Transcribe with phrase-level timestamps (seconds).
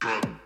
[0.00, 0.41] Trump.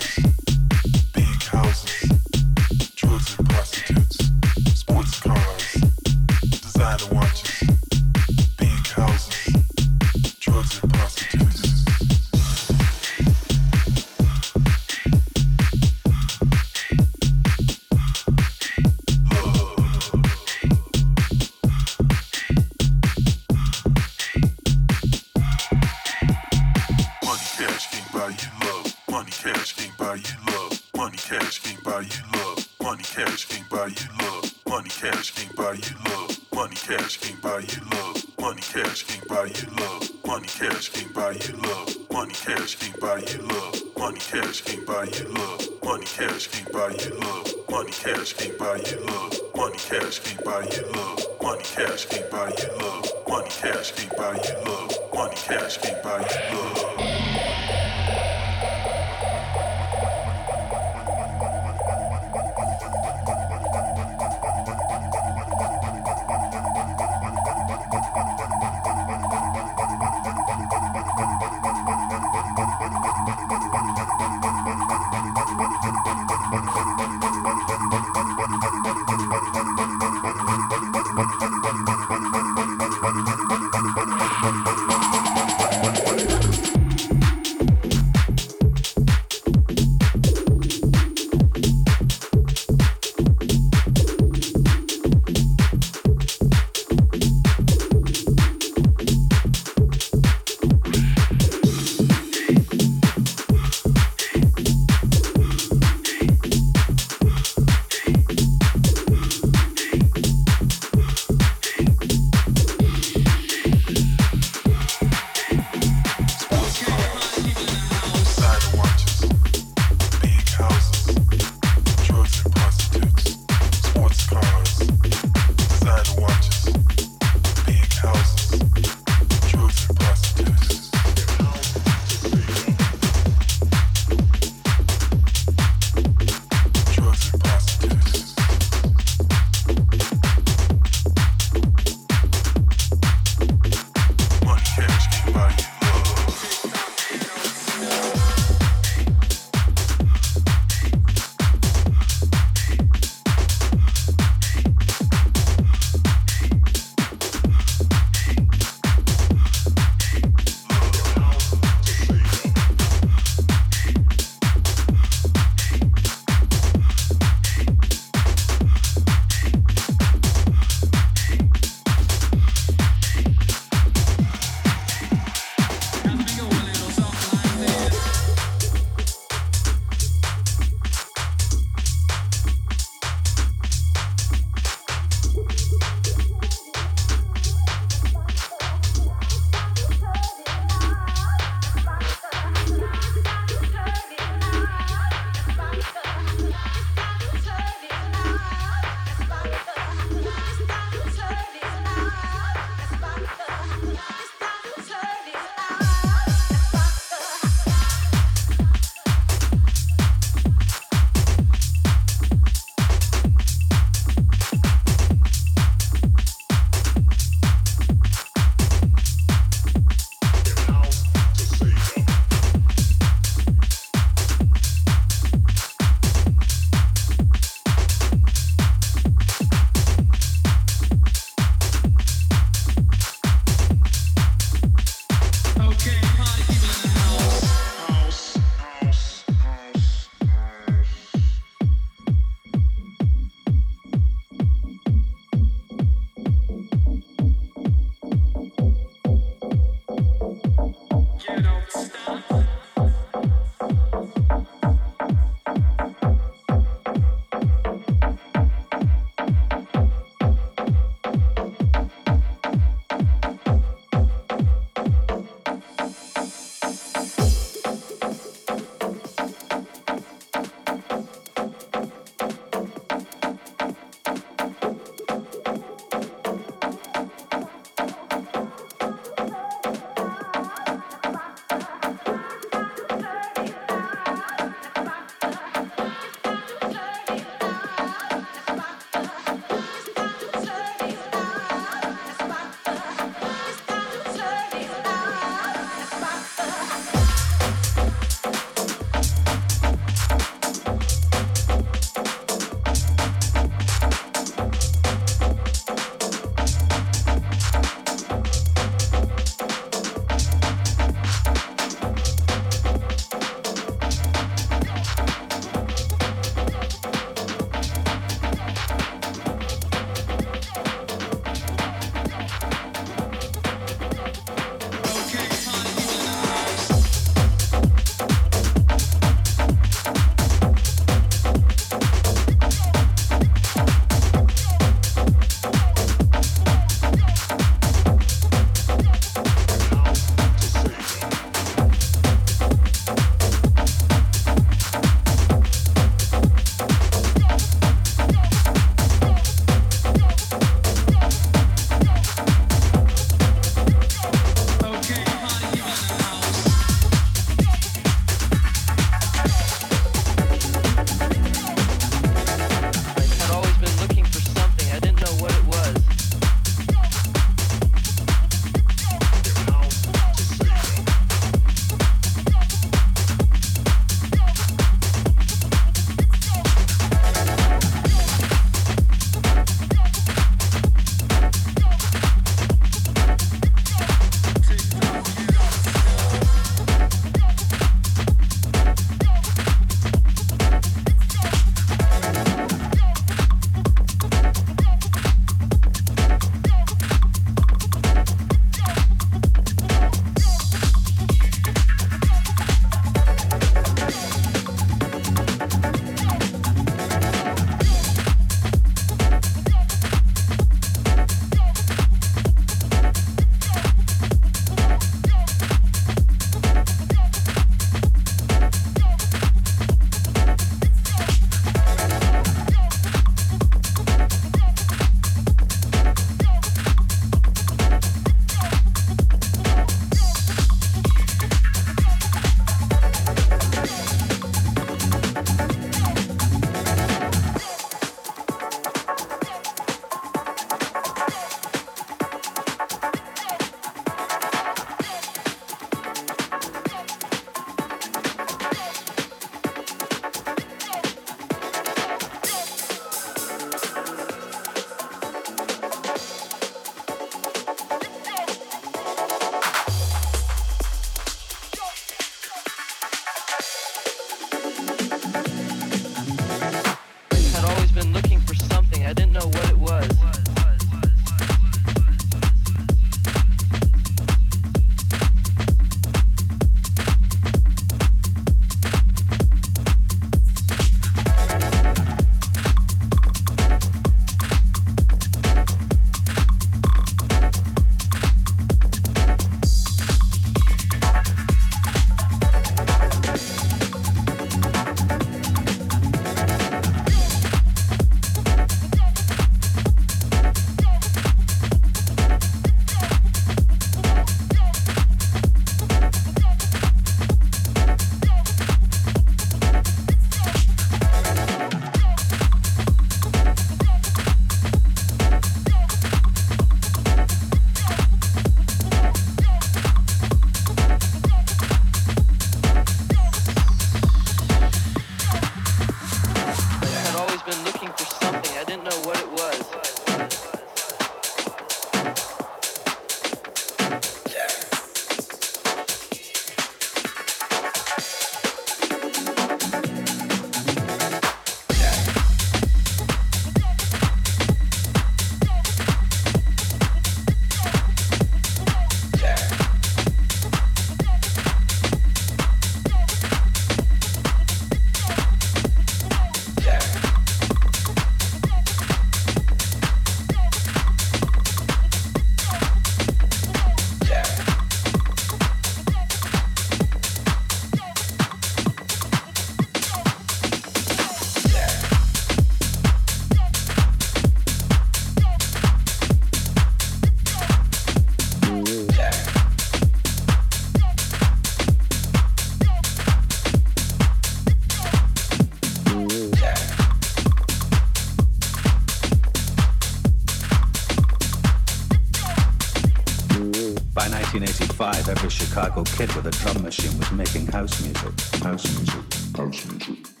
[595.63, 597.99] Kid with a drum machine was making house music.
[598.23, 599.17] House music.
[599.17, 600.00] House music.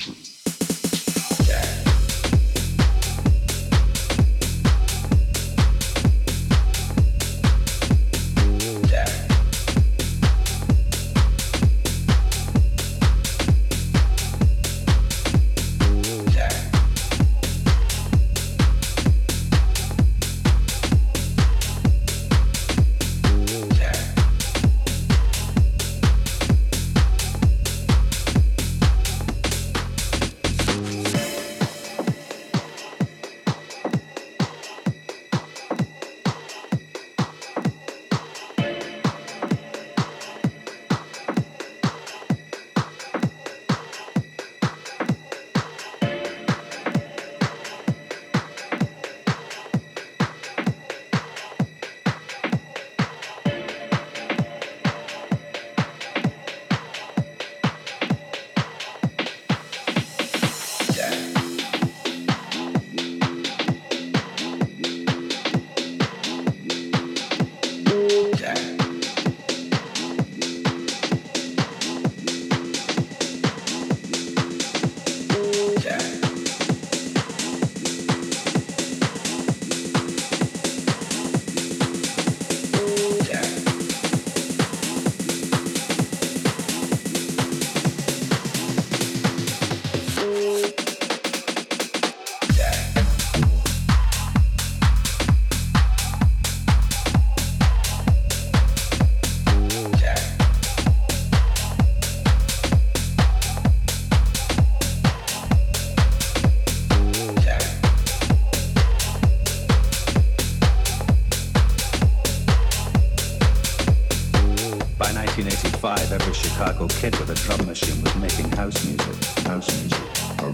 [0.00, 0.39] Thank you.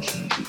[0.00, 0.45] 情绪。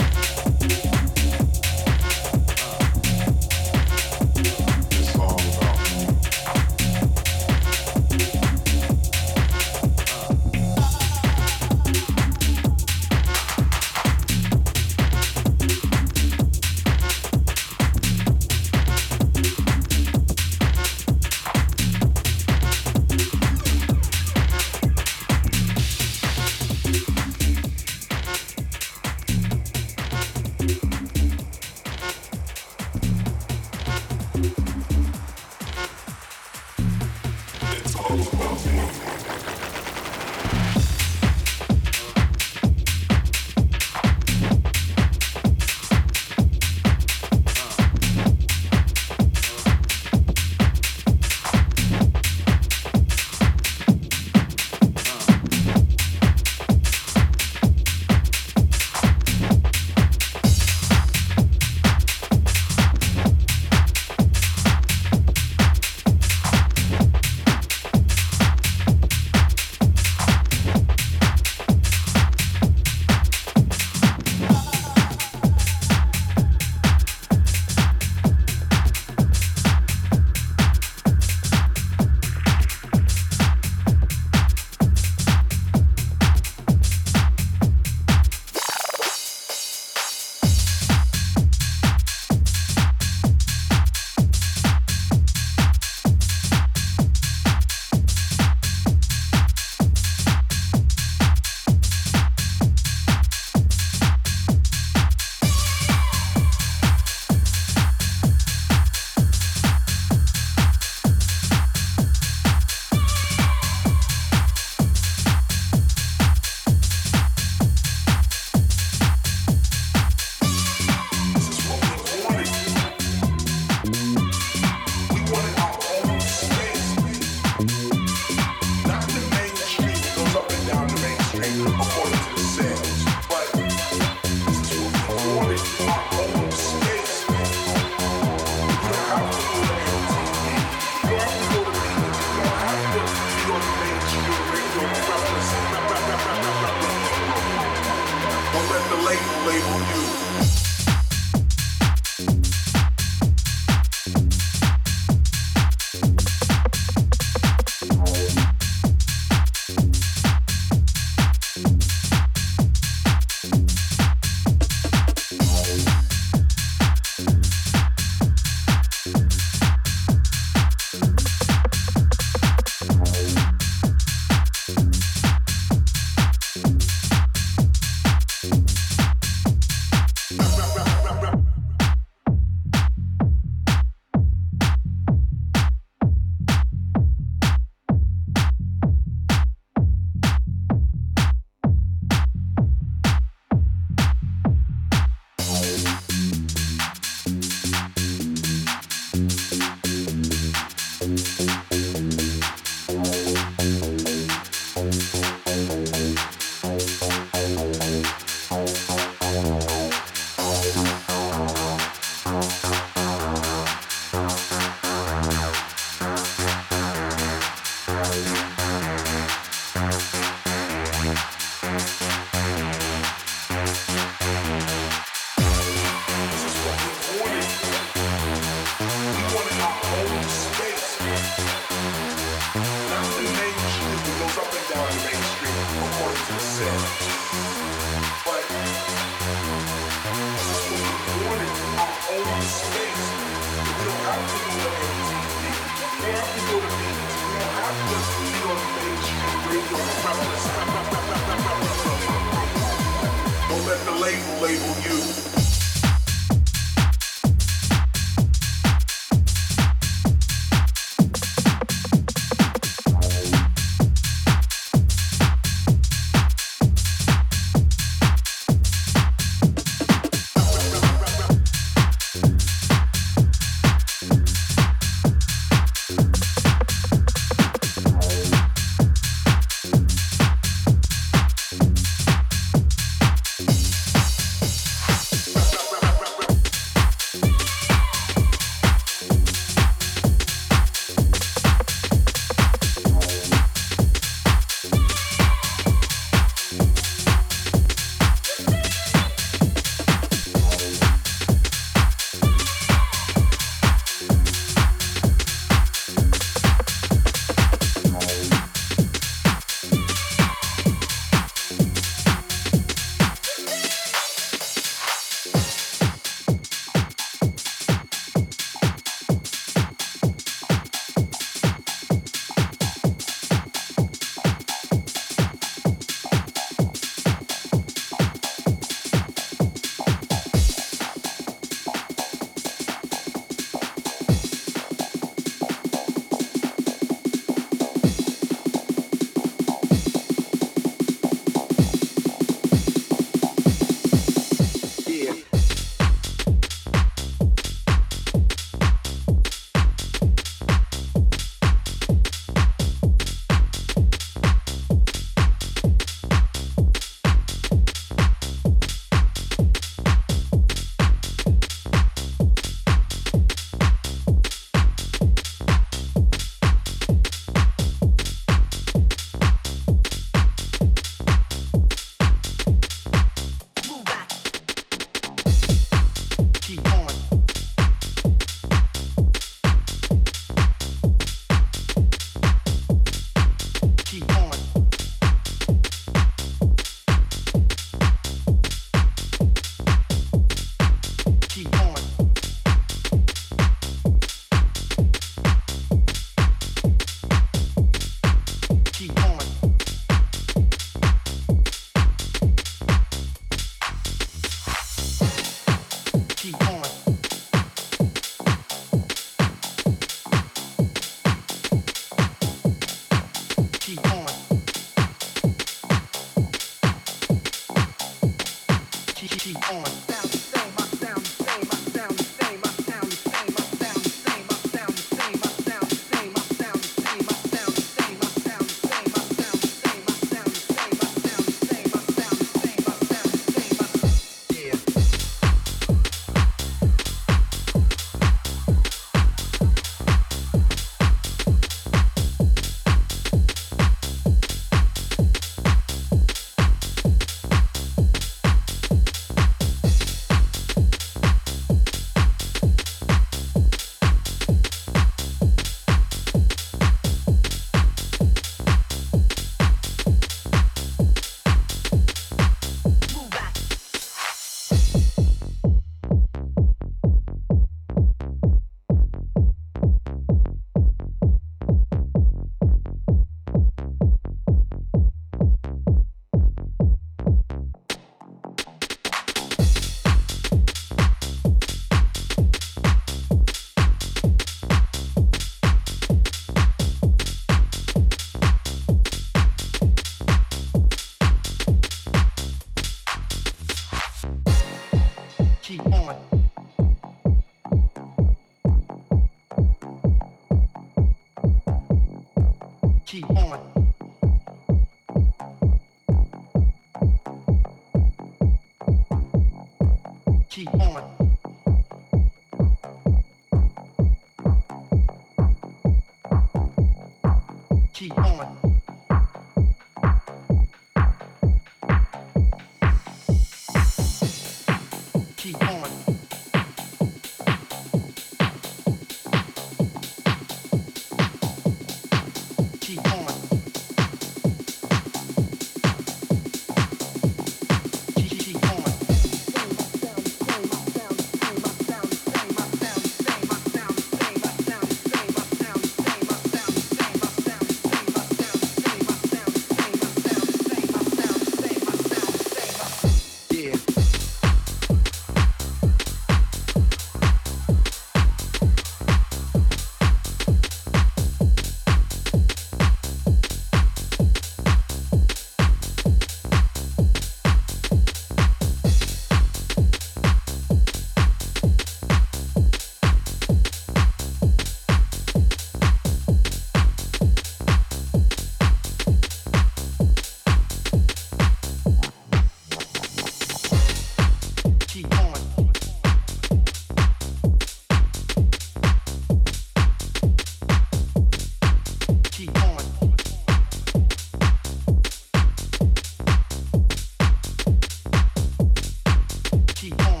[599.61, 600.00] key.